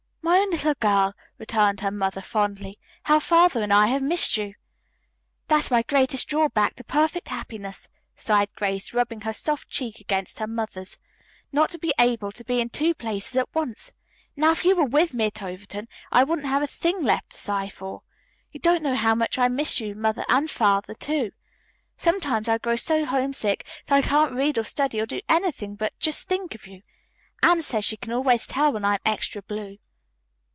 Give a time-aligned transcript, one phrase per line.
[0.23, 2.77] "My own little girl," returned her mother fondly.
[3.03, 4.53] "How Father and I have missed you!"
[5.47, 10.47] "That's my greatest drawback to perfect happiness," sighed Grace, rubbing her soft cheek against her
[10.47, 10.97] mother's:
[11.51, 13.93] "Not to be able to be in two places at once.
[14.35, 17.37] Now, if you were with me at Overton I wouldn't have a thing left to
[17.37, 18.03] sigh for.
[18.51, 21.31] You don't know how much I miss you, Mother, and Father, too.
[21.97, 25.97] Sometimes I grow so homesick that I can't read or study or do anything but
[25.99, 26.83] just think of you.
[27.41, 29.77] Anne says she can always tell when I am extra blue."